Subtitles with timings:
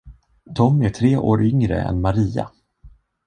[0.55, 2.49] Tom är tre år yngre än Maria.